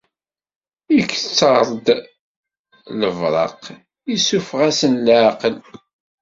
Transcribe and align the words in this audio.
Iketter-d 0.99 1.87
lebraq, 2.99 3.61
issufeɣ-asen 4.13 4.93
leɛqel. 5.05 5.55